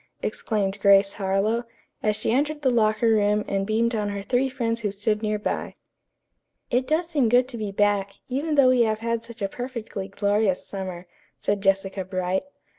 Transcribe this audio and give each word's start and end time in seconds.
exclaimed 0.23 0.79
Grace 0.79 1.13
Harlowe, 1.13 1.63
as 2.01 2.15
she 2.15 2.31
entered 2.31 2.63
the 2.63 2.71
locker 2.71 3.07
room 3.09 3.45
and 3.47 3.67
beamed 3.67 3.93
on 3.93 4.09
her 4.09 4.23
three 4.23 4.49
friends 4.49 4.81
who 4.81 4.89
stood 4.89 5.21
near 5.21 5.37
by. 5.37 5.75
"It 6.71 6.87
does 6.87 7.05
seem 7.09 7.29
good 7.29 7.47
to 7.49 7.57
be 7.57 7.71
back, 7.71 8.13
even 8.27 8.55
though 8.55 8.69
we 8.69 8.81
have 8.81 9.01
had 9.01 9.23
such 9.23 9.43
a 9.43 9.47
perfectly 9.47 10.07
glorious 10.07 10.65
summer," 10.65 11.05
said 11.39 11.61
Jessica 11.61 12.03
Bright. 12.03 12.45